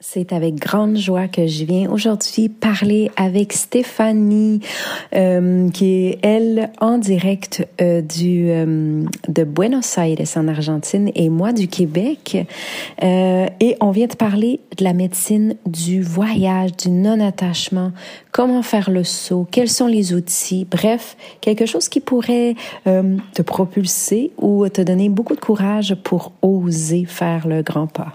[0.00, 4.60] C'est avec grande joie que je viens aujourd'hui parler avec Stéphanie,
[5.12, 11.28] euh, qui est elle en direct euh, du euh, de Buenos Aires en Argentine et
[11.28, 12.36] moi du Québec.
[13.02, 17.90] et on vient de parler de la médecine du voyage, du non-attachement,
[18.30, 22.54] comment faire le saut, quels sont les outils, bref, quelque chose qui pourrait
[22.84, 28.14] te propulser ou te donner beaucoup de courage pour oser faire le grand pas.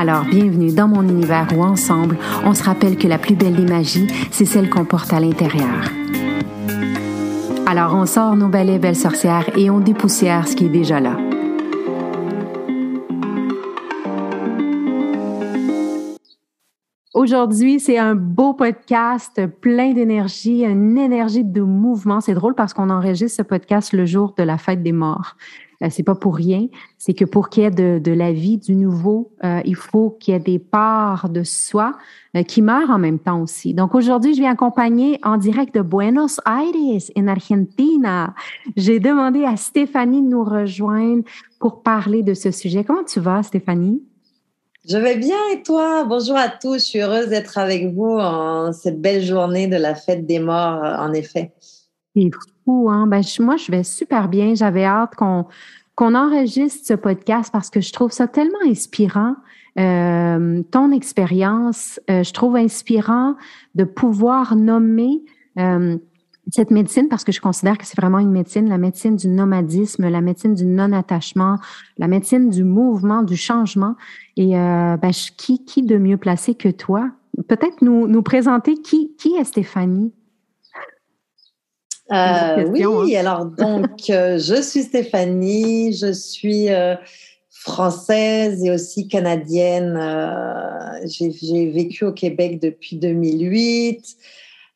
[0.00, 3.64] Alors, bienvenue dans mon univers où ensemble, on se rappelle que la plus belle des
[3.64, 5.90] magies, c'est celle qu'on porte à l'intérieur.
[7.66, 11.16] Alors, on sort nos balais belles sorcières et on dépoussière ce qui est déjà là.
[17.12, 22.20] Aujourd'hui, c'est un beau podcast plein d'énergie, une énergie de mouvement.
[22.20, 25.34] C'est drôle parce qu'on enregistre ce podcast le jour de la fête des morts.
[25.82, 26.66] Euh, c'est pas pour rien.
[26.98, 30.16] C'est que pour qu'il y ait de, de, la vie, du nouveau, euh, il faut
[30.18, 31.96] qu'il y ait des parts de soi
[32.36, 33.74] euh, qui meurent en même temps aussi.
[33.74, 38.34] Donc aujourd'hui, je viens accompagner en direct de Buenos Aires, en Argentina.
[38.76, 41.22] J'ai demandé à Stéphanie de nous rejoindre
[41.60, 42.82] pour parler de ce sujet.
[42.82, 44.02] Comment tu vas, Stéphanie?
[44.88, 46.04] Je vais bien et toi?
[46.04, 49.94] Bonjour à tous, je suis heureuse d'être avec vous en cette belle journée de la
[49.94, 51.52] fête des morts, en effet.
[52.16, 52.30] C'est
[52.88, 53.06] hein?
[53.06, 54.54] Ben, moi, je vais super bien.
[54.54, 55.46] J'avais hâte qu'on
[55.98, 59.34] qu'on enregistre ce podcast parce que je trouve ça tellement inspirant.
[59.80, 63.34] Euh, ton expérience, euh, je trouve inspirant
[63.74, 65.24] de pouvoir nommer
[65.58, 65.98] euh,
[66.52, 70.08] cette médecine parce que je considère que c'est vraiment une médecine, la médecine du nomadisme,
[70.08, 71.56] la médecine du non-attachement,
[71.98, 73.96] la médecine du mouvement, du changement.
[74.36, 77.10] Et ben, qui, qui de mieux placé que toi?
[77.48, 80.12] Peut-être nous, nous présenter qui, qui est Stéphanie?
[82.10, 83.20] Euh, oui, hein.
[83.20, 86.94] alors donc euh, je suis Stéphanie, je suis euh,
[87.50, 89.98] française et aussi canadienne.
[91.04, 94.16] J'ai vécu au Québec depuis 2008.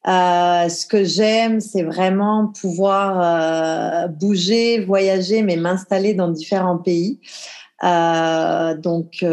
[0.04, 7.18] ce que j'aime, c'est vraiment pouvoir bouger, voyager, mais m'installer dans différents pays.
[7.82, 9.24] donc,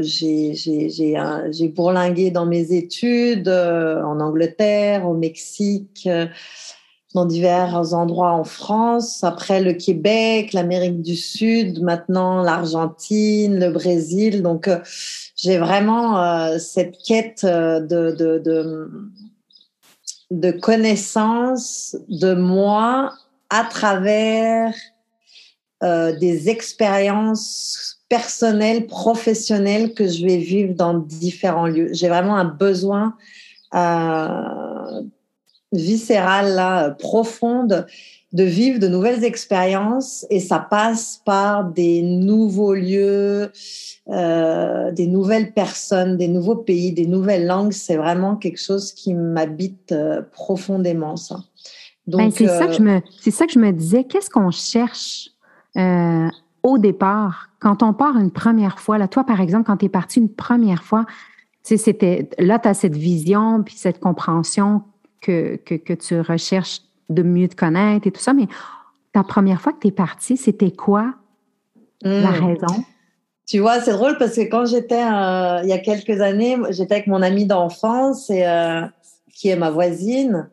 [0.00, 6.08] j'ai bourlingué dans mes études en Angleterre, au Mexique,
[7.14, 14.42] dans divers endroits en France, après le Québec, l'Amérique du Sud, maintenant l'Argentine, le Brésil.
[14.42, 14.78] Donc, euh,
[15.34, 18.90] j'ai vraiment euh, cette quête euh, de, de, de,
[20.30, 23.14] de, connaissance de moi
[23.48, 24.74] à travers
[25.80, 31.90] des expériences personnelles, professionnelles que je vais vivre dans différents lieux.
[31.92, 33.14] J'ai vraiment un besoin
[35.72, 37.86] viscérale, là, profonde,
[38.32, 43.50] de vivre de nouvelles expériences et ça passe par des nouveaux lieux,
[44.08, 47.72] euh, des nouvelles personnes, des nouveaux pays, des nouvelles langues.
[47.72, 51.40] C'est vraiment quelque chose qui m'habite euh, profondément, ça.
[52.06, 54.04] Ben, Donc, c'est ça que je me, c'est ça que je me disais.
[54.04, 55.30] Qu'est-ce qu'on cherche
[55.76, 56.28] euh,
[56.62, 57.48] au départ?
[57.60, 58.98] Quand on part une première fois?
[58.98, 61.06] Là, toi, par exemple, quand tu es parti une première fois,
[61.62, 64.82] c'était là, tu as cette vision puis cette compréhension
[65.20, 68.46] que, que, tu recherches de mieux te connaître et tout ça, mais
[69.12, 71.14] ta première fois que tu es partie, c'était quoi
[72.02, 72.46] la hmm.
[72.46, 72.84] raison?
[73.46, 76.96] Tu vois, c'est drôle parce que quand j'étais, euh, il y a quelques années, j'étais
[76.96, 78.82] avec mon amie d'enfance et, euh,
[79.32, 80.50] qui est ma voisine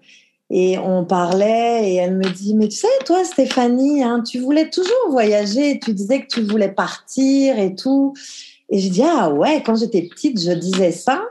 [0.50, 4.70] et on parlait et elle me dit, mais tu sais, toi, Stéphanie, hein, tu voulais
[4.70, 8.14] toujours voyager, tu disais que tu voulais partir et tout.
[8.70, 11.24] Et je dis, ah ouais, quand j'étais petite, je disais ça.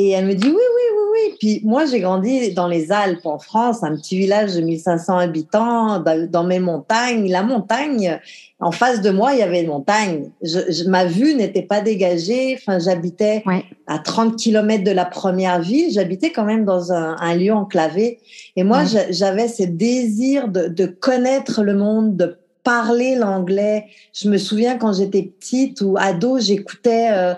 [0.00, 1.34] Et elle me dit oui, oui, oui, oui.
[1.40, 5.98] Puis moi, j'ai grandi dans les Alpes en France, un petit village de 1500 habitants,
[5.98, 7.28] dans mes montagnes.
[7.28, 8.20] La montagne,
[8.60, 10.30] en face de moi, il y avait une montagne.
[10.40, 12.56] Je, ma vue n'était pas dégagée.
[12.56, 13.42] Enfin, j'habitais
[13.88, 15.90] à 30 kilomètres de la première ville.
[15.92, 18.20] J'habitais quand même dans un, un lieu enclavé.
[18.54, 23.86] Et moi, j'avais ce désir de, de connaître le monde, de parler l'anglais.
[24.12, 27.34] Je me souviens quand j'étais petite ou ado, j'écoutais euh,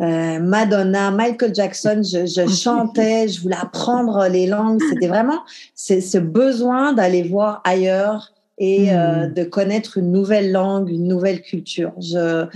[0.00, 4.80] euh, Madonna, Michael Jackson, je, je, chantais, je voulais apprendre les langues.
[4.88, 5.40] C'était vraiment
[5.74, 9.34] ce besoin d'aller voir ailleurs et euh, hmm.
[9.34, 11.92] de connaître une nouvelle langue, une nouvelle culture.
[11.98, 12.46] Je,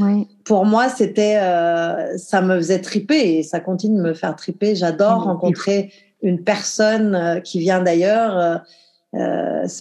[0.44, 1.36] Pour moi, c'était,
[2.16, 4.74] ça me faisait triper et ça continue de me faire triper.
[4.74, 5.92] J'adore rencontrer
[6.22, 8.62] une personne qui vient d'ailleurs.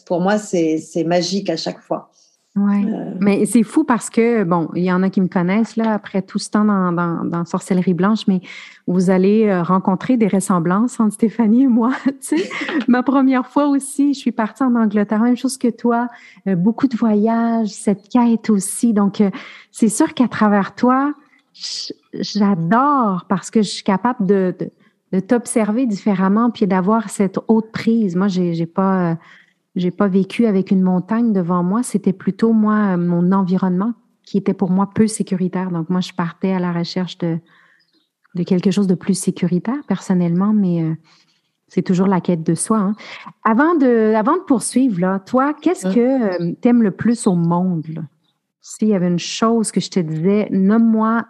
[0.05, 2.09] pour moi, c'est magique à chaque fois.
[2.57, 5.75] Oui, euh, mais c'est fou parce que, bon, il y en a qui me connaissent,
[5.75, 8.39] là, après tout ce temps dans, dans, dans Sorcellerie Blanche, mais
[8.87, 11.91] vous allez euh, rencontrer des ressemblances entre Stéphanie et moi.
[12.05, 12.49] tu sais,
[12.87, 16.07] ma première fois aussi, je suis partie en Angleterre, même chose que toi,
[16.47, 18.93] euh, beaucoup de voyages, cette quête aussi.
[18.93, 19.21] Donc,
[19.71, 21.13] c'est sûr qu'à travers toi,
[22.13, 24.71] j'adore parce que je suis capable de, de,
[25.11, 28.15] de t'observer différemment puis d'avoir cette haute prise.
[28.15, 29.17] Moi, j'ai, j'ai pas
[29.75, 31.83] j'ai pas vécu avec une montagne devant moi.
[31.83, 33.93] C'était plutôt moi, mon environnement
[34.23, 35.71] qui était pour moi peu sécuritaire.
[35.71, 37.37] Donc moi, je partais à la recherche de,
[38.35, 40.95] de quelque chose de plus sécuritaire personnellement, mais euh,
[41.67, 42.77] c'est toujours la quête de soi.
[42.77, 42.95] Hein.
[43.43, 45.99] Avant, de, avant de poursuivre, là, toi, qu'est-ce que
[46.49, 48.05] euh, tu aimes le plus au monde?
[48.61, 51.25] S'il y avait une chose que je te disais, nomme-moi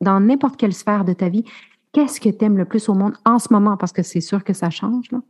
[0.00, 1.44] dans n'importe quelle sphère de ta vie,
[1.92, 3.76] qu'est-ce que tu aimes le plus au monde en ce moment?
[3.76, 5.10] Parce que c'est sûr que ça change.
[5.10, 5.20] Là.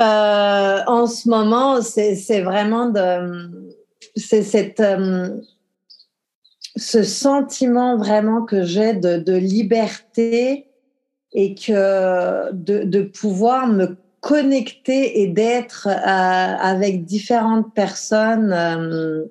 [0.00, 3.50] Euh, en ce moment, c'est vraiment de,
[4.16, 5.40] cette, euh,
[6.76, 10.66] ce sentiment vraiment que j'ai de, de, liberté
[11.32, 19.24] et que de, de pouvoir me connecter et d'être euh, avec différentes personnes euh,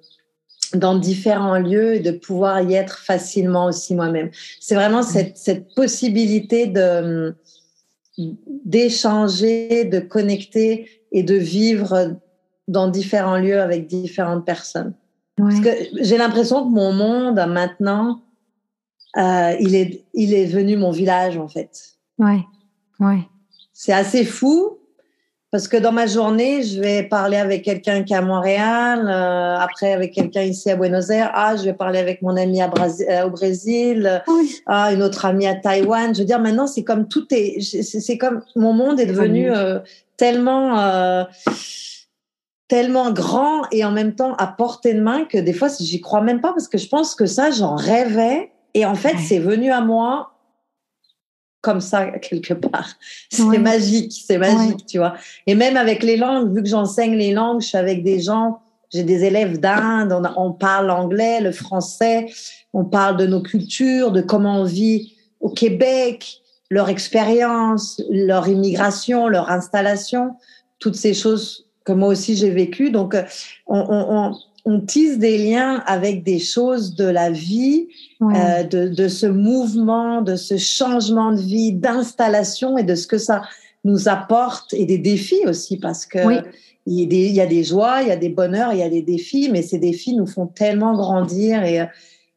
[0.75, 4.29] dans différents lieux et de pouvoir y être facilement aussi moi-même.
[4.59, 7.35] C'est vraiment cette, cette possibilité de
[8.17, 12.17] d'échanger, de connecter et de vivre
[12.67, 14.93] dans différents lieux avec différentes personnes.
[15.35, 15.69] Parce que
[16.01, 18.21] j'ai l'impression que mon monde maintenant,
[19.17, 21.97] euh, il est, il est venu mon village en fait.
[22.19, 22.43] Ouais,
[22.99, 23.27] ouais.
[23.73, 24.77] C'est assez fou
[25.53, 29.55] parce que dans ma journée, je vais parler avec quelqu'un qui est à Montréal, euh,
[29.59, 31.29] après avec quelqu'un ici à Buenos Aires.
[31.35, 34.23] Ah, je vais parler avec mon ami à euh, au Brésil.
[34.65, 36.15] Ah, une autre amie à Taïwan.
[36.15, 37.61] Je veux dire, maintenant, c'est comme tout est.
[37.61, 39.77] C'est comme mon monde est devenu euh,
[40.17, 40.79] tellement.
[40.79, 41.23] Euh,
[42.67, 46.21] tellement grand et en même temps à portée de main que des fois j'y crois
[46.21, 49.69] même pas parce que je pense que ça j'en rêvais et en fait c'est venu
[49.69, 50.32] à moi
[51.63, 52.89] comme ça quelque part.
[53.31, 55.15] C'est magique, c'est magique, tu vois.
[55.47, 58.59] Et même avec les langues, vu que j'enseigne les langues, je suis avec des gens,
[58.93, 62.27] j'ai des élèves d'Inde, on, on, parle anglais, le français,
[62.73, 69.27] on parle de nos cultures, de comment on vit au Québec, leur expérience, leur immigration,
[69.27, 70.35] leur installation,
[70.79, 72.91] toutes ces choses que moi aussi j'ai vécues.
[72.91, 73.23] Donc, euh,
[73.67, 77.87] on, on, on tisse des liens avec des choses de la vie,
[78.21, 83.17] euh, de, de, ce mouvement, de ce changement de vie, d'installation et de ce que
[83.17, 83.41] ça
[83.83, 86.19] nous apporte et des défis aussi parce que
[86.85, 88.79] il, y a des, il y a des joies, il y a des bonheurs, il
[88.79, 91.85] y a des défis, mais ces défis nous font tellement grandir et,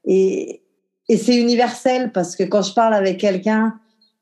[0.04, 0.62] et,
[1.08, 3.78] et c'est universel parce que quand je parle avec quelqu'un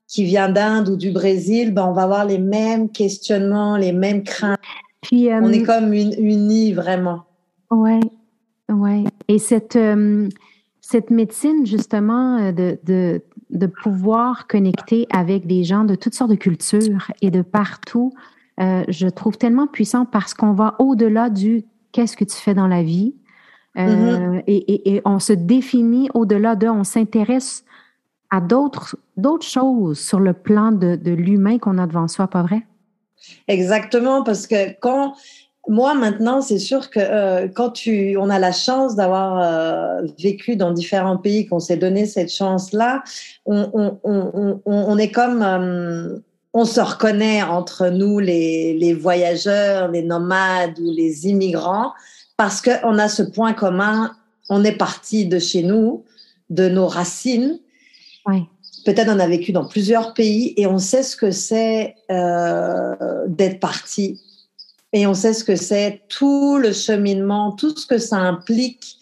[0.07, 4.23] qui vient d'Inde ou du Brésil, ben on va avoir les mêmes questionnements, les mêmes
[4.23, 4.59] craintes.
[5.01, 7.25] Puis, on est euh, comme unis vraiment.
[7.71, 8.01] Oui,
[8.69, 9.05] oui.
[9.29, 10.29] Et cette, euh,
[10.81, 16.31] cette médecine, justement, euh, de, de, de, pouvoir connecter avec des gens de toutes sortes
[16.31, 18.13] de cultures et de partout,
[18.61, 22.69] euh, je trouve tellement puissant parce qu'on va au-delà du qu'est-ce que tu fais dans
[22.69, 23.15] la vie?
[23.77, 24.45] Mm-hmm.
[24.47, 27.65] et, et, et, on se définit au-delà de, on s'intéresse
[28.31, 32.43] à d'autres, d'autres choses sur le plan de, de l'humain qu'on a devant soi, pas
[32.43, 32.65] vrai?
[33.49, 35.15] Exactement, parce que quand
[35.69, 40.57] moi maintenant, c'est sûr que euh, quand tu, on a la chance d'avoir euh, vécu
[40.57, 43.03] dans différents pays, qu'on s'est donné cette chance-là,
[43.47, 46.19] on, on, on, on, est comme, euh,
[46.53, 51.93] on se reconnaît entre nous, les, les voyageurs, les nomades ou les immigrants,
[52.37, 54.13] parce qu'on a ce point commun.
[54.51, 56.05] On est parti de chez nous,
[56.51, 57.59] de nos racines.
[58.27, 58.43] Oui.
[58.85, 64.21] Peut-être on a vécu dans plusieurs pays et on sait ce que c'est d'être parti
[64.95, 68.97] et on sait ce que c'est, tout le cheminement, tout ce que ça implique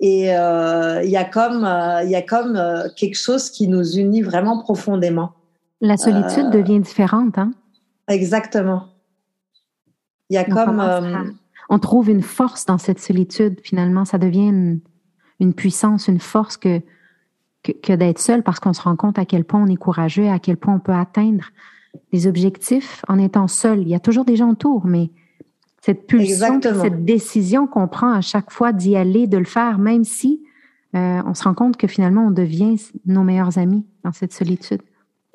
[0.00, 2.60] Et euh, il y a comme, euh, il y a comme
[2.96, 5.34] quelque chose qui nous unit vraiment profondément.
[5.80, 7.52] La solitude devient différente, hein?
[8.08, 8.88] Exactement.
[10.30, 11.36] Il y a comme.
[11.68, 14.04] On trouve une force dans cette solitude, finalement.
[14.04, 14.80] Ça devient une,
[15.40, 16.80] une puissance, une force que,
[17.62, 20.38] que, d'être seul parce qu'on se rend compte à quel point on est courageux, à
[20.38, 21.44] quel point on peut atteindre
[22.12, 23.80] des objectifs en étant seul.
[23.80, 25.10] Il y a toujours des gens autour, mais
[25.86, 30.02] cette pulsion, cette décision qu'on prend à chaque fois d'y aller, de le faire, même
[30.02, 30.42] si
[30.96, 32.74] euh, on se rend compte que finalement on devient
[33.06, 34.82] nos meilleurs amis dans cette solitude.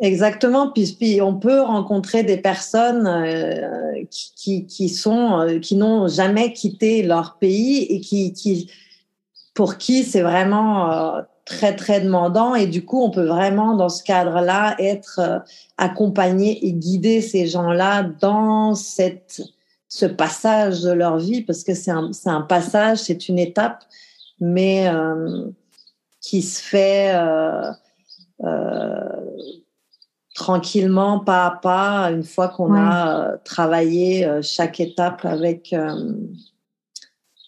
[0.02, 6.52] Exactement, puis, on peut rencontrer des personnes euh, qui, qui, sont euh, qui n'ont jamais
[6.52, 8.70] quitté leur pays et qui, qui
[9.54, 11.14] pour qui c'est vraiment
[11.46, 12.56] très très demandant.
[12.56, 15.44] Et du coup on peut vraiment dans ce cadre-là être
[15.78, 19.42] accompagné et guider ces gens-là dans cette
[19.92, 23.84] ce passage de leur vie parce que c'est un, un passage, c'est une étape,
[24.40, 25.50] mais euh,
[26.22, 27.70] qui se fait euh,
[30.34, 35.76] tranquillement, pas à pas, une fois qu'on a travaillé chaque étape avec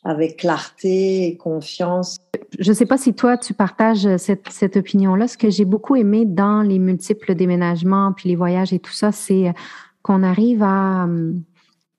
[0.04, 2.18] avec clarté et confiance.
[2.60, 5.30] Je ne sais pas si toi, tu partages cette, cette opinion-là.
[5.30, 9.14] Ce que j'ai beaucoup aimé dans les multiples déménagements, puis les voyages et tout ça,
[9.14, 9.54] c'est
[10.02, 11.08] qu'on arrive à,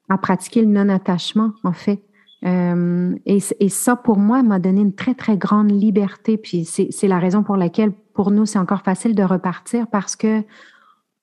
[0.08, 2.02] à pratiquer le non-attachement, en fait.
[2.44, 6.37] Euh, et, et, ça, pour moi, m'a donné une très, très grande liberté.
[6.37, 10.44] Puis c'est la raison pour laquelle, pour nous, c'est encore facile de repartir parce que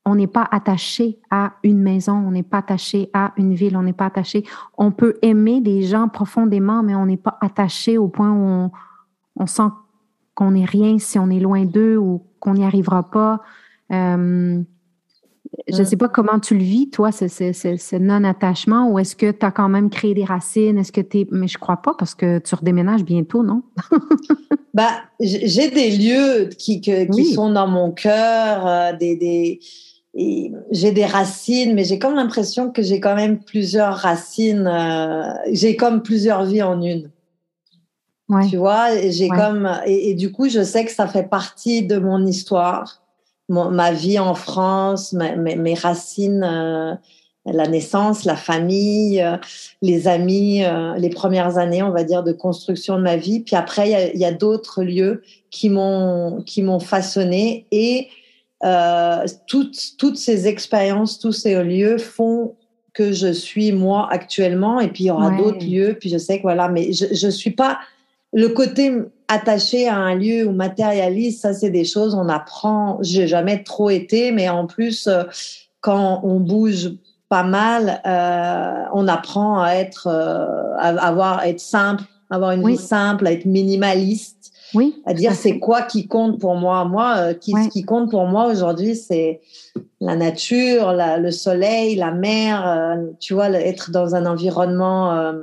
[0.06, 3.84] on n'est pas attaché à une maison, on n'est pas attaché à une ville, on
[3.84, 4.44] n'est pas attaché.
[4.78, 8.72] On peut aimer des gens profondément, mais on n'est pas attaché au point où
[9.36, 9.70] on, sent
[10.34, 13.42] qu'on n'est rien si on est loin d'eux ou qu'on n'y arrivera pas.
[13.92, 14.64] Euh,
[15.68, 19.46] je ne sais pas comment tu le vis, toi, ce, non-attachement, ou est-ce que tu
[19.46, 20.78] as quand même créé des racines?
[20.78, 21.28] Est-ce que tu es.
[21.32, 23.64] Mais je crois pas parce que tu redéménages bientôt, non?
[24.74, 29.60] bah, j'ai des lieux qui, qui sont dans mon cœur, euh, des,
[30.14, 34.68] j'ai des racines, mais j'ai comme l'impression que j'ai quand même plusieurs racines.
[34.68, 37.12] Euh, j'ai comme plusieurs vies en une.
[38.30, 38.48] Ouais.
[38.48, 42.26] Tu vois, j'ai comme et, du coup, je sais que ça fait partie de mon
[42.26, 43.01] histoire,
[43.52, 46.96] ma vie en France, mes, racines, euh,
[47.46, 49.38] la naissance, la famille, euh,
[49.82, 50.64] les amis,
[50.98, 53.42] les premières années, on va dire, de construction de ma vie.
[53.42, 58.08] Puis après, il y a, d'autres lieux qui m'ont qui m'ont façonné et
[58.64, 62.56] euh, toutes, toutes ces expériences, tous ces lieux font
[62.94, 64.80] que je suis moi actuellement.
[64.80, 65.98] Et puis il y aura d'autres lieux.
[66.00, 67.80] Puis je sais que voilà, mais je je suis pas
[68.34, 68.92] le côté
[69.32, 71.42] attaché à un lieu ou matérialiste.
[71.42, 72.98] Ça, c'est des choses on apprend.
[73.02, 75.24] J'ai jamais trop été, mais en plus euh,
[75.80, 76.92] quand on bouge
[77.32, 82.68] pas mal, euh, on apprend à être, euh, à avoir, à être simple, avoir une
[82.68, 84.52] vie simple, à être minimaliste.
[84.74, 85.02] Oui.
[85.06, 86.84] À dire c'est quoi qui compte pour moi.
[86.84, 89.40] Moi, euh, qui, ce qui compte pour moi aujourd'hui, c'est
[90.02, 92.98] la nature, la, le soleil, la mer.
[93.22, 95.34] Tu vois, être dans un environnement,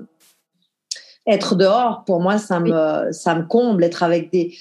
[1.28, 2.04] être dehors.
[2.04, 3.84] Pour moi, ça me, ça me comble.
[3.84, 4.56] Être avec des,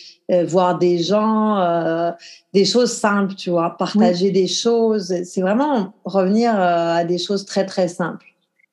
[0.45, 2.13] voir des gens,
[2.53, 3.35] des choses simples.
[3.35, 5.13] Tu vois, partager des choses.
[5.23, 8.25] C'est vraiment revenir à des choses très très simples.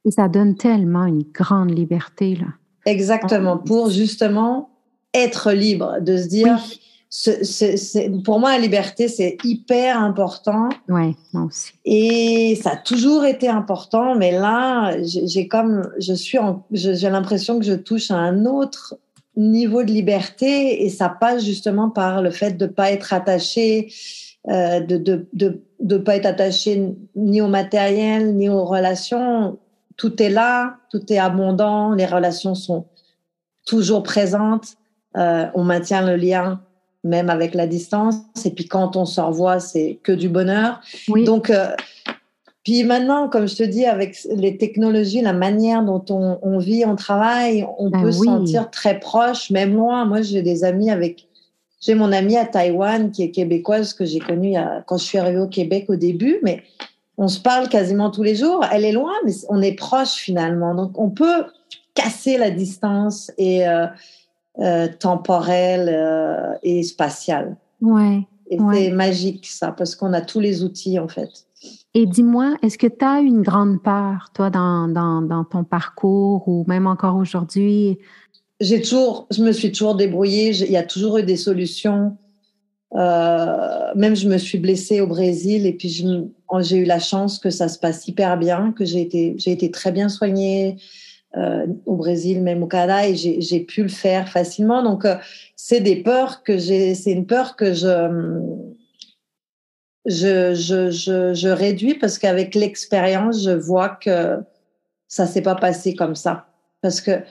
[0.05, 2.49] Et ça donne tellement une grande liberté là.
[2.87, 3.57] Exactement.
[3.57, 4.69] Pour justement
[5.15, 6.59] être libre, de se dire,
[8.25, 10.69] pour moi, la liberté, c'est hyper important.
[10.89, 11.73] Ouais, moi aussi.
[11.85, 16.39] Et ça a toujours été important, mais là, j'ai comme, je suis,
[16.73, 18.99] j'ai l'impression que je touche à un autre
[19.37, 23.93] niveau de liberté et ça passe justement par le fait de pas être attaché,
[24.49, 29.59] euh, de, de, de, de pas être attaché ni au matériel ni aux relations.
[29.97, 32.87] Tout est là, tout est abondant, les relations sont
[33.67, 34.75] toujours présentes.
[35.17, 36.61] Euh, on maintient le lien
[37.05, 38.17] même avec la distance.
[38.45, 40.81] Et puis quand on se revoit, c'est que du bonheur.
[41.25, 41.69] Donc, euh,
[42.65, 46.97] puis maintenant, comme je te dis, avec les technologies, la manière dont on, vit, on
[46.97, 50.07] travaille, on ben peut se sentir très proche, même loin.
[50.07, 51.29] Moi, j'ai des amis avec.
[51.81, 54.57] J'ai mon amie à Taïwan qui est québécoise que j'ai connue
[54.87, 56.63] quand je suis arrivée au Québec au début, mais
[57.19, 58.65] on se parle quasiment tous les jours.
[58.73, 60.75] Elle est loin, mais on est proche finalement.
[60.75, 61.45] Donc, on peut
[61.93, 63.87] casser la distance et euh,
[64.61, 67.57] euh, temporel euh, et spatial.
[67.81, 68.27] Ouais.
[68.51, 71.31] Et c'est magique ça, parce qu'on a tous les outils en fait.
[71.95, 76.47] Et dis-moi, est-ce que tu as une grande peur, toi, dans, dans, dans ton parcours
[76.47, 77.99] ou même encore aujourd'hui?
[78.61, 80.51] J'ai toujours, je me suis toujours débrouillée.
[80.51, 82.17] Il y a toujours eu des solutions.
[82.95, 87.51] Euh, même je me suis blessée au Brésil et puis j'ai eu la chance que
[87.51, 90.77] ça se passe hyper bien, que j'ai été, j'ai été très bien soignée.
[91.87, 94.83] Au Brésil, même au Canada, et j'ai pu le faire facilement.
[94.83, 95.07] Donc,
[95.57, 98.41] c'est des peurs que j'ai, c'est une peur que je,
[100.07, 104.39] je, je, je, je réduis parce qu'avec l'expérience, je vois que
[105.09, 106.47] ça s'est pas passé comme ça.
[106.83, 107.23] Parce que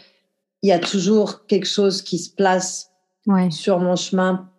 [0.61, 2.89] il y a toujours quelque chose qui se place
[3.27, 3.51] ouais.
[3.51, 4.49] sur mon chemin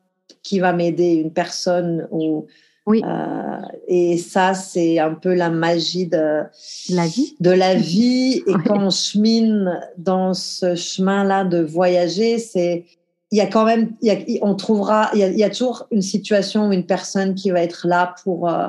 [0.42, 2.46] qui va m'aider, une personne ou
[2.86, 3.02] oui.
[3.04, 6.42] Euh, et ça, c'est un peu la magie de
[6.90, 7.34] la vie.
[7.40, 8.42] De la vie.
[8.46, 12.84] Et quand on chemine dans ce chemin-là de voyager, c'est
[13.30, 15.44] il y a quand même, il y a, on trouvera, il y, a, il y,
[15.44, 18.68] a, toujours une situation ou une personne qui va être là pour euh,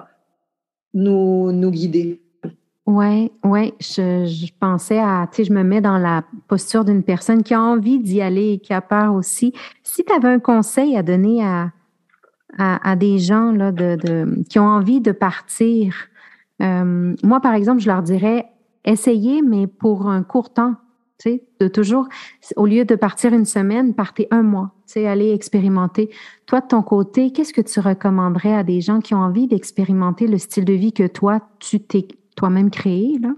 [0.94, 2.20] nous, nous guider.
[2.88, 7.04] Oui, oui, je, je, pensais à, tu sais, je me mets dans la posture d'une
[7.04, 9.54] personne qui a envie d'y aller et qui a peur aussi.
[9.84, 11.72] Si tu avais un conseil à donner à,
[12.58, 15.94] à, des gens de, qui ont envie de partir,
[16.62, 18.46] euh, moi, par exemple, je leur dirais,
[18.86, 20.76] essayez, mais pour un court temps.
[21.18, 22.10] Tu de toujours,
[22.58, 26.10] au lieu de partir une semaine, partez un mois, tu sais, allez expérimenter.
[26.46, 30.28] Toi, de ton côté, qu'est-ce que tu recommanderais à des gens qui ont envie d'expérimenter
[30.28, 33.34] le style de vie que toi, tu t'es toi-même créé, là?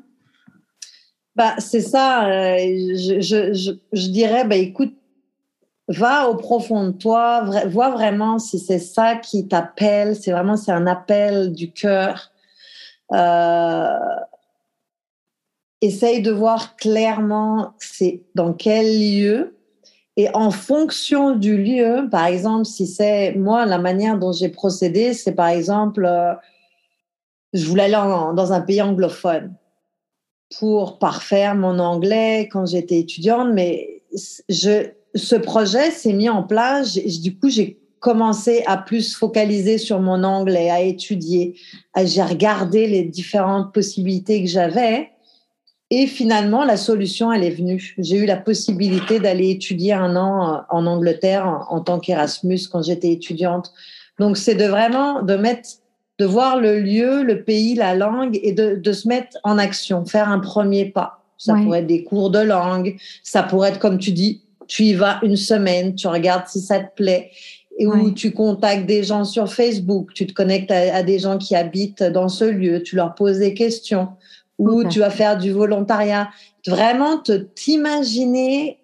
[1.36, 2.28] Bah, c'est ça.
[2.28, 4.96] Euh, je, dirais, bah, écoute,
[5.88, 10.15] va au profond de toi, vois vraiment si c'est ça qui t'appelle.
[10.15, 12.32] C'est vraiment, c'est un appel du cœur.
[13.13, 13.88] Euh,
[15.82, 19.56] essaye de voir clairement c'est dans quel lieu.
[20.17, 25.13] Et en fonction du lieu, par exemple, si c'est moi, la manière dont j'ai procédé,
[25.13, 26.34] c'est par exemple, euh,
[27.53, 29.56] je voulais aller dans un pays anglophone
[30.60, 34.01] pour parfaire mon anglais quand j'étais étudiante, mais
[34.50, 36.94] je, ce projet s'est mis en place.
[36.98, 41.56] Du coup, j'ai commencé à plus focaliser sur mon anglais, à étudier.
[42.04, 45.10] J'ai regardé les différentes possibilités que j'avais.
[45.90, 47.96] Et finalement, la solution, elle est venue.
[47.98, 53.12] J'ai eu la possibilité d'aller étudier un an en Angleterre en, tant qu'Erasmus quand j'étais
[53.12, 53.72] étudiante.
[54.20, 55.70] Donc, c'est de vraiment de mettre
[56.20, 60.04] de voir le lieu, le pays, la langue et de, de se mettre en action,
[60.04, 61.24] faire un premier pas.
[61.38, 64.94] Ça pourrait être des cours de langue, ça pourrait être comme tu dis, tu y
[64.94, 67.32] vas une semaine, tu regardes si ça te plaît,
[67.80, 71.56] et où tu contactes des gens sur Facebook, tu te connectes à, des gens qui
[71.56, 74.10] habitent dans ce lieu, tu leur poses des questions,
[74.58, 76.30] ou tu vas faire du volontariat.
[76.66, 78.80] Vraiment te t'imaginer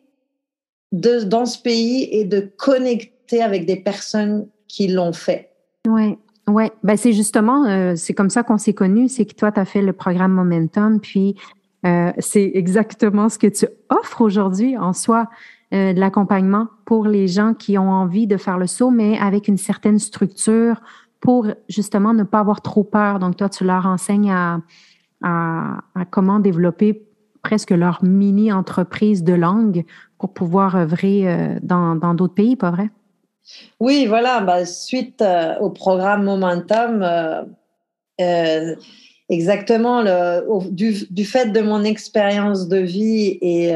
[0.91, 5.49] de, dans ce pays et de connecter avec des personnes qui l'ont fait.
[5.87, 6.17] Ouais.
[6.47, 9.61] Oui, ben c'est justement, euh, c'est comme ça qu'on s'est connus, c'est que toi, tu
[9.61, 11.35] as fait le programme Momentum, puis
[11.85, 15.29] euh, c'est exactement ce que tu offres aujourd'hui en soi,
[15.73, 19.47] euh, de l'accompagnement pour les gens qui ont envie de faire le saut, mais avec
[19.47, 20.81] une certaine structure
[21.19, 23.19] pour justement ne pas avoir trop peur.
[23.19, 24.59] Donc, toi, tu leur enseignes à,
[25.21, 25.79] à,
[26.11, 27.05] comment développer
[27.41, 29.85] presque leur mini-entreprise de langue
[30.17, 32.89] pour pouvoir œuvrer dans d'autres pays, pas vrai?
[33.79, 37.43] Oui, voilà, bah, suite euh, au programme Momentum, euh,
[38.21, 38.75] euh,
[39.29, 40.03] exactement,
[40.71, 43.73] du, fait de mon expérience de vie et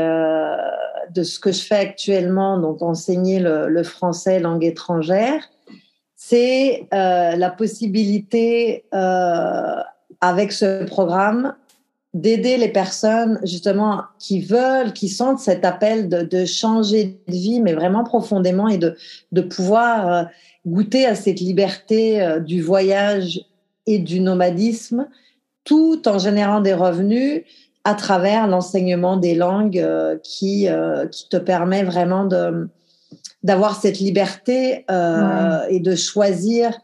[1.13, 5.43] de ce que je fais actuellement, donc enseigner le, français langue étrangère,
[6.15, 8.85] c'est la possibilité
[10.21, 11.53] avec ce programme
[12.13, 17.73] d'aider les personnes justement qui veulent, qui sentent cet appel de, changer de vie, mais
[17.73, 20.23] vraiment profondément, et de, pouvoir euh,
[20.65, 23.41] goûter à cette liberté euh, du voyage
[23.85, 25.07] et du nomadisme,
[25.63, 27.43] tout en générant des revenus
[27.87, 30.67] à travers l'enseignement des langues euh, qui,
[31.11, 32.69] qui te permet vraiment de
[33.43, 34.85] d'avoir cette liberté
[35.69, 36.77] et de choisir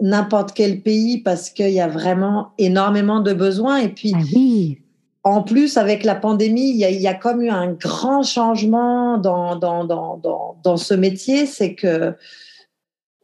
[0.00, 3.78] n'importe quel pays parce qu'il y a vraiment énormément de besoins.
[3.78, 7.40] Et puis, ah en plus, avec la pandémie, il y, a, il y a, comme
[7.42, 11.46] eu un grand changement dans, dans, dans, dans, dans ce métier.
[11.46, 12.14] C'est que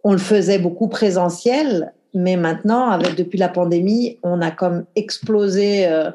[0.04, 5.86] on le faisait beaucoup présentiel, mais maintenant, avec, depuis la pandémie, on a comme explosé
[5.86, 6.10] euh,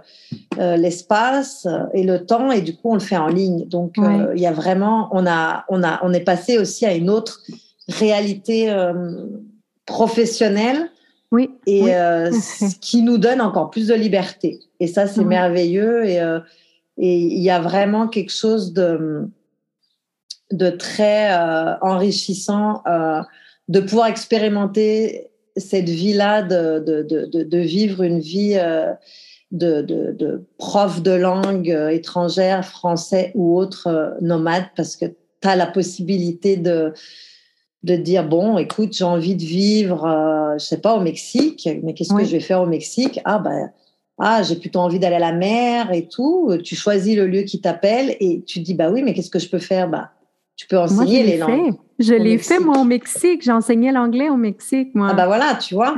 [0.60, 3.66] euh, l'espace et le temps, et du coup, on le fait en ligne.
[3.66, 6.94] Donc, euh, il y a vraiment, on a, on a, on est passé aussi à
[6.94, 7.42] une autre
[7.88, 8.74] réalité
[9.86, 10.90] professionnel.
[11.32, 11.52] Oui.
[11.68, 14.60] Et ce qui nous donne encore plus de liberté.
[14.80, 16.06] Et ça, c'est merveilleux.
[16.06, 16.22] Et
[17.00, 19.28] et il y a vraiment quelque chose de
[20.52, 22.84] de très euh, enrichissant
[23.68, 28.60] de pouvoir expérimenter cette vie-là, de, de, de, de, vivre une vie
[29.52, 35.56] de, de, de, prof de langue étrangère, français ou autre nomade, parce que tu as
[35.56, 36.94] la possibilité de,
[37.84, 41.94] de dire bon, écoute, j'ai envie de vivre, euh, je sais pas, au Mexique, mais
[41.94, 43.20] qu'est-ce que je vais faire au Mexique?
[43.26, 43.72] Ah ben,
[44.20, 46.58] ah, j'ai plutôt envie d'aller à la mer et tout.
[46.64, 49.50] Tu choisis le lieu qui t'appelle et tu dis, bah oui, mais qu'est-ce que je
[49.50, 49.90] peux faire?
[49.90, 50.12] Bah,
[50.56, 51.74] tu peux enseigner les langues.
[52.00, 53.44] Je l'ai fait, moi, au Mexique.
[53.44, 55.10] J'enseignais l'anglais au Mexique, moi.
[55.12, 55.96] Ah, bah voilà, tu vois.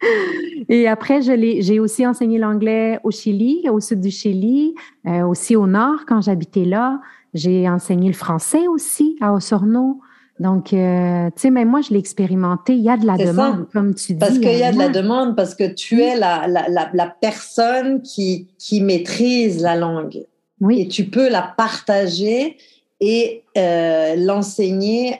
[0.68, 4.74] et après, j'ai aussi enseigné l'anglais au Chili, au sud du Chili,
[5.06, 7.00] euh, aussi au nord quand j'habitais là.
[7.34, 10.00] J'ai enseigné le français aussi à Osorno.
[10.40, 12.74] Donc, euh, tu sais, même moi, je l'ai expérimenté.
[12.74, 14.18] Il y a de la demande, comme tu dis.
[14.18, 18.02] Parce qu'il y a de la demande, parce que tu es la, la, la, personne
[18.02, 20.24] qui, qui maîtrise la langue.
[20.60, 20.82] Oui.
[20.82, 22.56] Et tu peux la partager
[23.00, 25.18] et euh, l'enseigner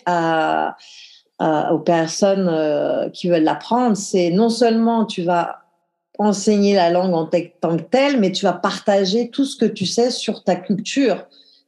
[1.40, 3.96] aux personnes euh, qui veulent l'apprendre.
[3.96, 5.60] C'est non seulement tu vas
[6.18, 9.86] enseigner la langue en tant que telle, mais tu vas partager tout ce que tu
[9.86, 11.26] sais sur ta culture.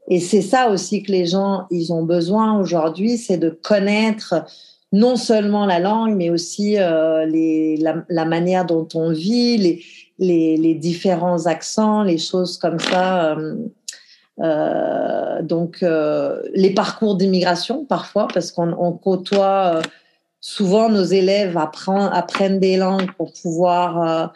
[0.08, 4.44] Et c'est ça aussi que les gens, ils ont besoin aujourd'hui, c'est de connaître
[4.92, 9.56] non seulement la langue, mais aussi euh, les, la, manière dont on vit,
[10.18, 13.36] les, les, différents accents, les choses comme ça.
[14.40, 19.82] Euh, donc, euh, les parcours d'immigration parfois, parce qu'on côtoie euh,
[20.40, 24.32] souvent nos élèves apprennent, des langues pour pouvoir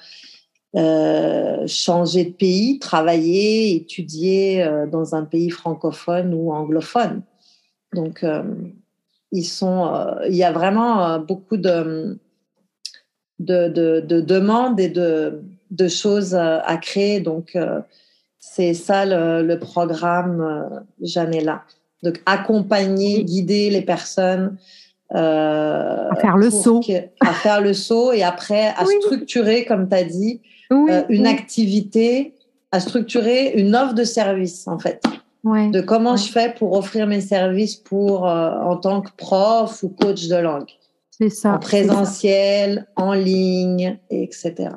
[1.67, 7.23] changer de pays, travailler, étudier dans un pays francophone ou anglophone.
[7.95, 8.27] Donc,
[9.33, 9.45] il
[10.31, 12.19] y a vraiment beaucoup de,
[13.39, 17.21] de, de, demandes et de, choses à créer.
[17.21, 17.57] Donc,
[18.53, 21.63] c'est ça le, le programme Janela.
[22.03, 24.57] Donc, accompagner, guider les personnes.
[25.11, 26.81] à faire le saut.
[27.21, 30.41] à faire le saut et après à structurer, comme tu as dit,
[30.73, 32.35] euh, une activité,
[32.73, 35.03] à structurer une offre de service, en fait.
[35.45, 39.91] De comment je fais pour offrir mes services pour, euh, en tant que prof ou
[39.91, 40.71] coach de langue.
[41.11, 41.53] C'est ça.
[41.55, 44.71] En présentiel, en ligne, etc.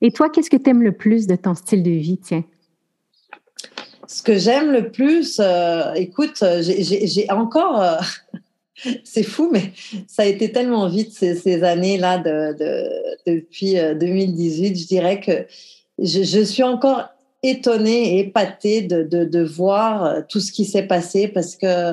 [0.00, 2.44] Et toi, qu'est-ce que tu aimes le plus de ton style de vie, tiens?
[4.08, 7.84] Ce que j'aime le plus, euh, écoute, j'ai encore,
[9.04, 9.72] c'est fou, mais
[10.06, 12.88] ça a été tellement vite ces, années-là de,
[13.26, 14.70] depuis 2018.
[14.70, 15.46] Euh, je dirais que
[15.98, 17.10] je, suis encore
[17.42, 21.92] étonnée et épatée de, voir euh, tout ce qui s'est passé parce que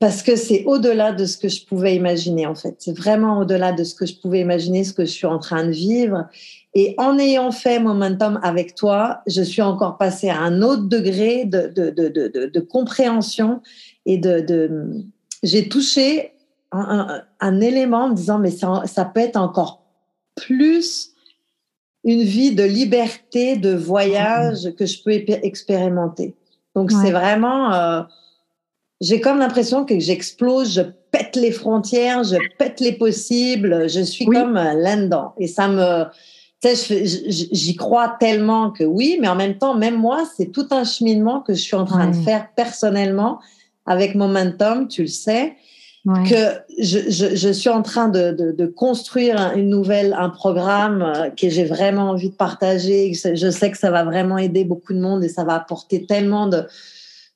[0.00, 2.74] parce que c'est au-delà de ce que je pouvais imaginer en fait.
[2.78, 5.66] C'est vraiment au-delà de ce que je pouvais imaginer, ce que je suis en train
[5.66, 6.26] de vivre.
[6.74, 11.44] Et en ayant fait Momentum avec toi, je suis encore passée à un autre degré
[11.44, 13.60] de, de, de compréhension
[14.06, 15.04] et de,
[15.42, 16.32] j'ai touché
[16.72, 19.82] un, un, élément en me disant, mais ça, ça peut être encore
[20.34, 21.10] plus
[22.04, 26.34] une vie de liberté, de voyage que je peux expérimenter.
[26.74, 28.02] Donc c'est vraiment, euh,
[29.00, 34.26] j'ai comme l'impression que j'explose, je pète les frontières, je pète les possibles, je suis
[34.26, 35.34] comme là-dedans.
[35.38, 36.04] Et ça me,
[36.62, 40.66] tu sais, j'y crois tellement que oui, mais en même temps, même moi, c'est tout
[40.70, 43.40] un cheminement que je suis en train de faire personnellement
[43.86, 45.56] avec Momentum, tu le sais,
[46.04, 51.02] que je, je, je, suis en train de, de, de, construire une nouvelle, un programme
[51.02, 53.12] euh, que j'ai vraiment envie de partager.
[53.12, 56.46] Je sais que ça va vraiment aider beaucoup de monde et ça va apporter tellement
[56.46, 56.64] de,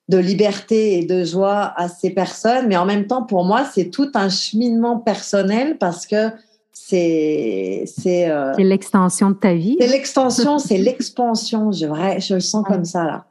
[0.09, 2.69] de liberté et de joie à ces personnes.
[2.69, 6.31] Mais en même temps, pour moi, c'est tout un cheminement personnel parce que
[6.73, 9.77] c'est c'est euh, l'extension de ta vie.
[9.81, 11.73] C'est l'extension, c'est l'expansion.
[11.73, 13.25] Je vrai, je le sens comme ça là.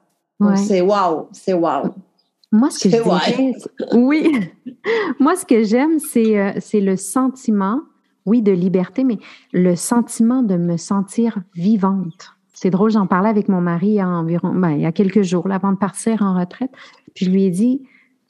[0.56, 1.92] C'est waouh, c'est waouh.
[2.52, 4.32] Moi, ce que je oui.
[5.20, 7.80] Moi, ce que j'aime, c'est, euh, c'est le sentiment,
[8.28, 9.18] oui, de liberté, mais
[9.54, 12.33] le sentiment de me sentir vivante.
[12.64, 14.94] C'est drôle, j'en parlais avec mon mari il y a environ, ben, il y a
[14.94, 16.72] quelques jours, avant de partir en retraite.
[17.14, 17.82] Puis je lui ai dit,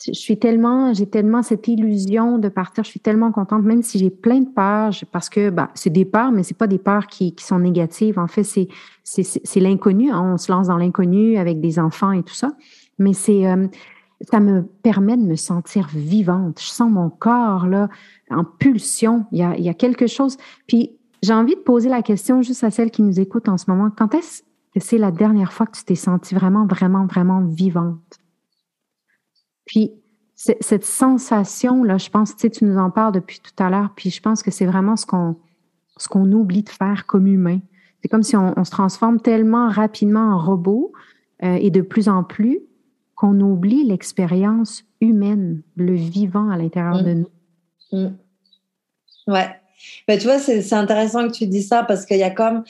[0.04, 4.00] je suis tellement, j'ai tellement cette illusion de partir, je suis tellement contente, même si
[4.00, 7.06] j'ai plein de peurs, parce que bah, c'est des peurs, mais c'est pas des peurs
[7.06, 8.17] qui, qui sont négatives.
[8.17, 8.69] En fait, c'est,
[9.04, 10.10] c'est, c'est l'inconnu.
[10.10, 10.34] Hein.
[10.34, 12.54] On se lance dans l'inconnu avec des enfants et tout ça.
[12.98, 13.67] Mais c'est, euh,
[14.32, 16.60] ça me permet de me sentir vivante.
[16.60, 17.88] Je sens mon corps là
[18.32, 19.28] en pulsion.
[19.32, 20.38] Il y a, il y a quelque chose.
[20.65, 23.71] Puis j'ai envie de poser la question juste à celles qui nous écoutent en ce
[23.71, 23.89] moment.
[23.89, 28.19] Quand est-ce que c'est la dernière fois que tu t'es sentie vraiment, vraiment, vraiment vivante?
[29.65, 29.93] Puis
[30.36, 33.93] cette sensation là, je pense, tu sais, tu nous en parles depuis tout à l'heure.
[33.95, 35.38] Puis je pense que c'est vraiment ce qu'on
[35.95, 37.59] ce qu'on oublie de faire comme humain.
[38.01, 40.91] C'est comme si on, on, se transforme tellement rapidement en robot
[41.43, 42.59] euh, et de plus en plus
[43.15, 47.27] qu'on oublie l'expérience humaine, le vivant à l'intérieur de nous.
[47.93, 48.17] Mm.
[49.27, 49.62] Ouais.
[50.08, 52.63] Ben, tu vois, c'est intéressant que tu dis ça parce qu'il y a comme,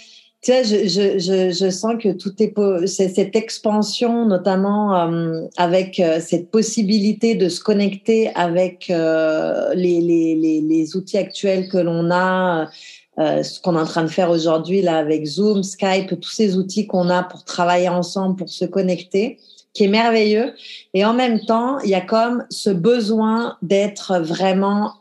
[0.43, 2.53] tu sais, je, je, je, sens que tout est,
[2.85, 10.35] cette expansion, notamment euh, avec euh, cette possibilité de se connecter avec euh, les, les,
[10.35, 12.69] les, les, outils actuels que l'on a,
[13.17, 16.87] ce qu'on est en train de faire aujourd'hui là avec Zoom, Skype, tous ces outils
[16.87, 19.37] qu'on a pour travailler ensemble, pour se connecter,
[19.73, 20.53] qui est merveilleux.
[20.93, 24.95] Et en même temps, il y a comme ce besoin d'être vraiment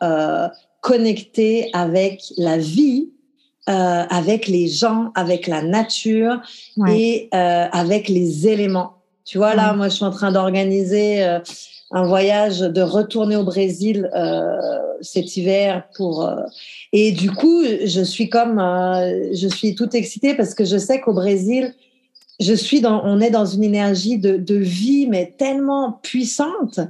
[0.82, 3.08] connecté avec la vie,
[3.70, 3.72] euh,
[4.10, 6.42] avec les gens, avec la nature
[6.88, 8.98] et euh, avec les éléments.
[9.24, 11.38] Tu vois, là, moi, je suis en train d'organiser euh,
[11.92, 14.56] un voyage de retourner au Brésil euh,
[15.02, 16.36] cet hiver pour euh,
[16.92, 21.00] et du coup je suis comme euh, je suis toute excitée parce que je sais
[21.00, 21.74] qu'au Brésil
[22.40, 26.80] je suis dans on est dans une énergie de, de vie mais tellement puissante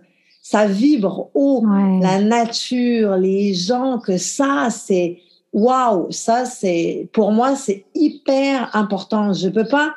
[0.52, 1.64] ça vibre haut
[2.00, 5.18] la nature les gens que ça c'est
[5.52, 9.32] waouh ça c'est pour moi c'est hyper important.
[9.32, 9.94] Je peux pas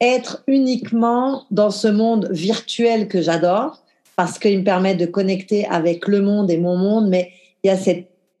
[0.00, 3.82] être uniquement dans ce monde virtuel que j'adore
[4.16, 7.30] parce qu'il me permet de connecter avec le monde et mon monde, mais
[7.62, 7.90] il y a ce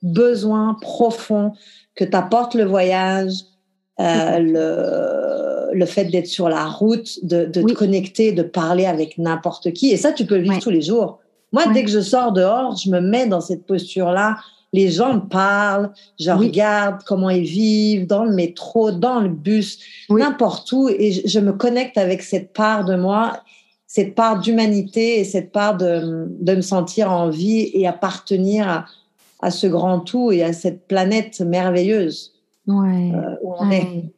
[0.02, 1.52] besoin profond
[1.94, 3.32] que t'apporte le voyage,
[4.00, 9.18] euh, le, le fait d'être sur la route, de, de te connecter, de parler avec
[9.18, 9.90] n'importe qui.
[9.90, 11.20] Et ça, tu peux le vivre tous les jours.
[11.52, 14.38] Moi, dès que je sors dehors, je me mets dans cette posture-là.
[14.72, 19.78] Les gens me parlent, je regarde comment ils vivent dans le métro, dans le bus,
[20.10, 23.40] n'importe où, et je, je me connecte avec cette part de moi
[23.86, 28.84] cette part d'humanité et cette part de, de, me sentir en vie et appartenir à,
[29.40, 32.34] à, ce grand tout et à cette planète merveilleuse
[32.66, 34.12] ouais, euh, où on est.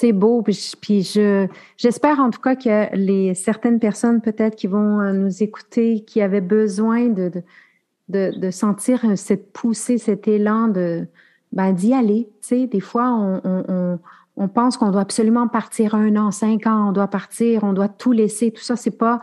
[0.00, 5.42] C'est beau, je j'espère en tout cas que certaines personnes peut-être qui vont euh, nous
[5.42, 11.08] écouter, qui avaient besoin de, sentir cette poussée, cet élan de
[11.50, 12.28] ben, d'y aller.
[12.48, 13.10] Des fois
[13.42, 13.98] on,
[14.46, 18.12] pense qu'on doit absolument partir un an, cinq ans, on doit partir, on doit tout
[18.12, 18.52] laisser.
[18.52, 19.20] Tout ça, c'est pas,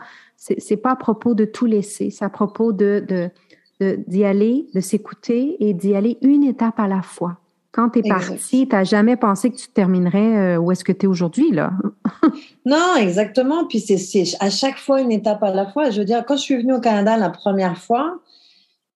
[0.82, 2.10] pas à propos de tout laisser.
[2.10, 3.30] C'est à propos de,
[3.80, 7.38] d'y aller, de s'écouter et d'y aller une étape à la fois.
[7.76, 10.92] Quand tu es parti, tu n'as jamais pensé que tu terminerais euh, où est-ce que
[10.92, 11.72] tu es aujourd'hui, là?
[12.64, 13.66] non, exactement.
[13.66, 15.90] Puis c'est à chaque fois une étape à la fois.
[15.90, 18.18] Je veux dire, quand je suis venue au Canada la première fois,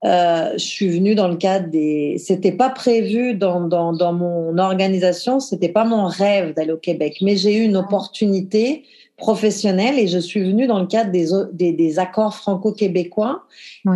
[0.07, 2.17] euh, je suis venue dans le cadre des.
[2.17, 7.19] C'était pas prévu dans, dans, dans mon organisation, c'était pas mon rêve d'aller au Québec,
[7.21, 8.85] mais j'ai eu une opportunité
[9.21, 13.45] professionnelle et je suis venue dans le cadre des, des, des accords franco-québécois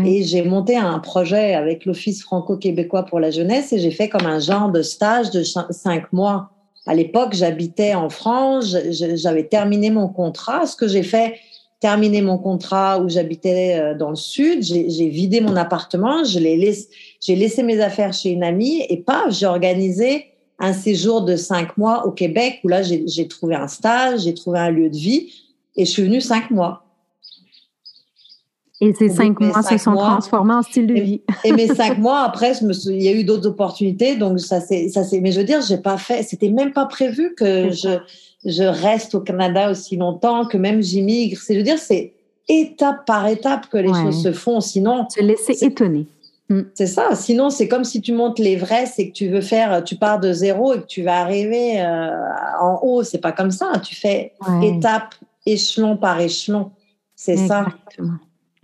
[0.05, 4.27] et j'ai monté un projet avec l'Office franco-québécois pour la jeunesse et j'ai fait comme
[4.27, 6.51] un genre de stage de cinq mois.
[6.87, 10.67] À l'époque, j'habitais en France, j'avais terminé mon contrat.
[10.67, 11.35] Ce que j'ai fait,
[11.81, 16.89] terminé mon contrat où j'habitais euh, dans le sud, j'ai vidé mon appartement, je laissé,
[17.21, 21.77] j'ai laissé mes affaires chez une amie et paf, j'ai organisé un séjour de cinq
[21.77, 25.33] mois au Québec où là j'ai trouvé un stage, j'ai trouvé un lieu de vie
[25.77, 26.85] et je suis venue cinq mois.
[28.81, 31.23] Et ces cinq mois se sont transformés en style de vie.
[31.45, 34.61] Et, mes cinq mois après, je me il y a eu d'autres opportunités, donc ça
[34.61, 35.21] c'est ça c'est.
[35.21, 37.99] Mais je veux dire, j'ai pas fait, c'était même pas prévu que je
[38.45, 41.41] je reste au Canada aussi longtemps, que même j'immigre.
[41.41, 42.13] C'est, je veux dire, c'est
[42.49, 44.61] étape par étape que les choses se font.
[44.61, 46.07] Sinon, se laisser étonner.
[46.49, 46.61] Mm.
[46.75, 47.15] C'est ça.
[47.15, 50.33] Sinon, c'est comme si tu montes l'Everest et que tu veux faire, tu pars de
[50.33, 52.11] zéro et que tu vas arriver euh,
[52.61, 53.03] en haut.
[53.03, 53.73] C'est pas comme ça.
[53.83, 55.15] Tu fais étape,
[55.47, 56.73] échelon par échelon.
[57.15, 57.67] C'est ça.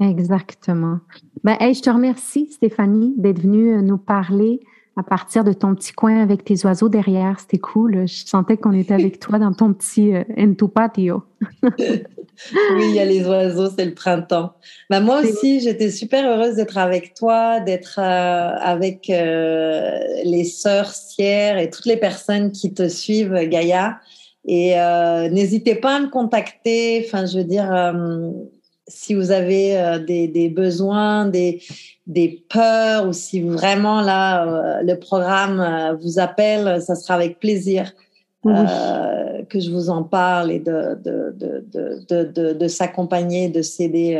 [0.00, 0.98] Exactement.
[1.44, 4.60] Ben, hey, je te remercie, Stéphanie, d'être venue euh, nous parler
[4.96, 7.40] à partir de ton petit coin avec tes oiseaux derrière.
[7.40, 8.06] C'était cool.
[8.06, 11.22] Je sentais qu'on était avec toi dans ton petit euh, patio.
[11.72, 14.52] oui, il y a les oiseaux, c'est le printemps.
[14.88, 20.90] Bah, moi aussi, j'étais super heureuse d'être avec toi, d'être euh, avec euh, les sœurs
[20.92, 24.00] Sierre et toutes les personnes qui te suivent, Gaïa.
[24.46, 27.04] Et euh, n'hésitez pas à me contacter.
[27.06, 27.70] Enfin, je veux dire
[28.90, 31.62] si vous avez euh, des, des, besoins, des,
[32.06, 37.38] des peurs, ou si vraiment là euh, le programme euh, vous appelle, ça sera avec
[37.38, 37.92] plaisir
[38.42, 41.34] que je vous en parle et de, de,
[42.08, 44.18] de, de, s'accompagner, de s'aider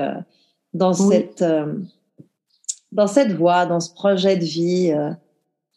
[0.75, 1.43] dans cette
[2.93, 4.95] dans cette voie, dans ce projet de vie.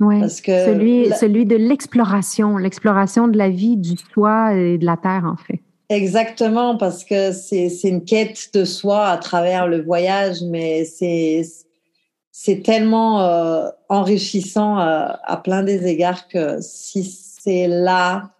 [0.02, 4.86] Oui, Parce que celui, celui de l'exploration, l'exploration de la vie, du soi et de
[4.86, 5.62] la terre, en fait.
[5.94, 13.22] Exactement, parce que c'est une quête de soi à travers le voyage, mais c'est tellement
[13.22, 18.32] euh, enrichissant euh, à plein des égards que si c'est là,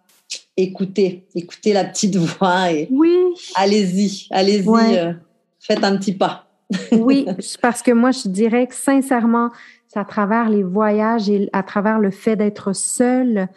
[0.56, 3.16] écoutez, écoutez la petite voix et oui.
[3.54, 5.12] allez-y, allez-y, euh,
[5.60, 6.48] faites un petit pas.
[6.92, 7.24] oui,
[7.62, 9.50] parce que moi, je dirais que sincèrement,
[9.86, 13.48] c'est à travers les voyages et à travers le fait d'être seul,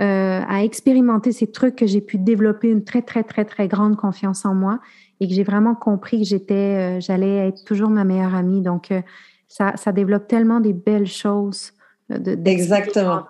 [0.00, 3.96] euh, à expérimenter ces trucs que j'ai pu développer une très, très, très, très grande
[3.96, 4.80] confiance en moi
[5.20, 6.54] et que j'ai vraiment compris que j'étais,
[6.98, 8.60] euh, j'allais être toujours ma meilleure amie.
[8.60, 9.00] Donc, euh,
[9.48, 11.72] ça, ça développe tellement des belles choses.
[12.10, 13.24] De, Exactement.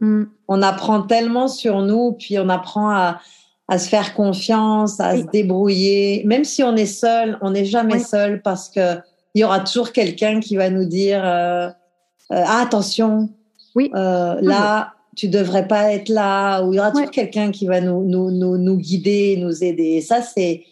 [0.00, 0.24] Mm.
[0.48, 3.20] On apprend tellement sur nous, puis on apprend à,
[3.68, 6.22] à se faire confiance, à se débrouiller.
[6.24, 8.96] Même si on est seul, on n'est jamais seul parce que
[9.34, 13.28] il y aura toujours quelqu'un qui va nous dire euh, euh, ah, attention,
[13.74, 13.90] oui.
[13.94, 17.80] Euh, là tu devrais pas être là, ou il y aura toujours quelqu'un qui va
[17.80, 19.96] nous, nous, nous, nous, guider, nous aider.
[19.96, 20.64] Et ça c'est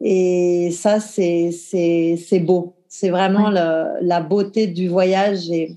[0.00, 2.74] et ça c'est c'est c'est beau.
[2.88, 5.76] C'est vraiment le, la beauté du voyage et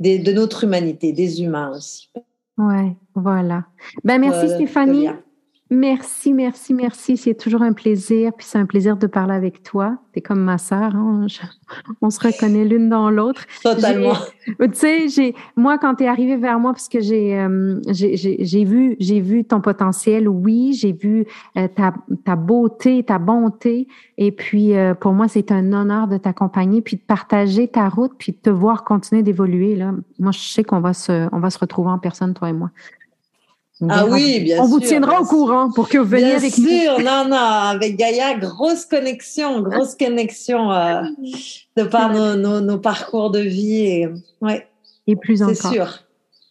[0.00, 2.10] de notre humanité, des humains aussi.
[2.58, 3.66] Ouais, voilà.
[4.02, 5.08] Ben merci Stéphanie.
[5.68, 7.16] Merci, merci, merci.
[7.16, 8.32] C'est toujours un plaisir.
[8.36, 9.98] Puis c'est un plaisir de parler avec toi.
[10.12, 10.94] Tu es comme ma sœur.
[10.94, 11.26] Hein?
[12.00, 13.44] on se reconnaît l'une dans l'autre.
[13.64, 14.14] Totalement.
[14.46, 18.64] Tu sais, j'ai, moi, quand tu es arrivé vers moi, parce que j'ai, euh, j'ai,
[18.64, 21.26] vu, j'ai vu ton potentiel, oui, j'ai vu
[21.58, 23.88] euh, ta, ta beauté, ta bonté.
[24.18, 28.12] Et puis, euh, pour moi, c'est un honneur de t'accompagner, puis de partager ta route,
[28.16, 29.74] puis de te voir continuer d'évoluer.
[29.74, 29.92] Là.
[30.20, 32.70] Moi, je sais qu'on va se, on va se retrouver en personne, toi et moi.
[33.88, 34.64] Ah oui, bien sûr.
[34.64, 36.64] On vous tiendra au courant pour que vous veniez avec nous.
[36.64, 41.02] Bien sûr, non, non, avec Gaïa, grosse connexion, grosse connexion euh,
[41.76, 43.82] de par nos, nos, parcours de vie.
[43.82, 44.08] Et,
[44.40, 44.66] ouais.
[45.06, 45.56] et plus encore.
[45.56, 45.88] C'est sûr.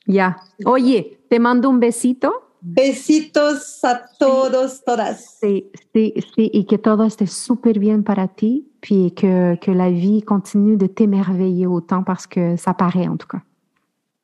[0.07, 0.35] Ya.
[0.65, 2.31] Oye, te mando un besito.
[2.61, 5.37] Besitos a todos, todas.
[5.39, 9.91] Sí, sí, sí, y que todo esté súper bien para ti, puis que, que la
[9.91, 13.43] vie continue de t'émerveiller autant parce que ça paraît en tout cas.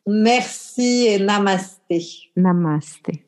[0.08, 2.32] Merci et namasté.
[2.36, 3.26] Namasté.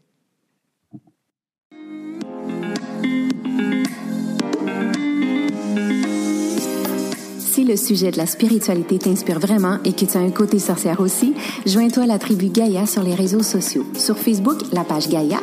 [7.38, 11.00] Si le sujet de la spiritualité t'inspire vraiment et que tu as un côté sorcière
[11.00, 11.36] aussi,
[11.68, 13.86] joins-toi à la tribu Gaïa sur les réseaux sociaux.
[13.96, 15.38] Sur Facebook, la page Gaïa,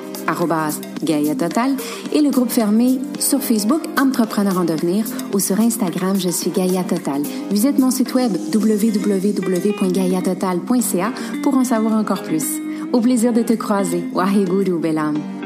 [1.03, 1.75] Gaïa Total,
[2.13, 6.85] et le groupe fermé sur Facebook Entrepreneur en devenir ou sur Instagram, je suis Gaïa
[6.85, 7.23] Total.
[7.51, 11.13] Visite mon site web www.gaïatotal.ca
[11.43, 12.45] pour en savoir encore plus.
[12.93, 14.05] Au plaisir de te croiser.
[14.13, 15.40] Waheguru Belam.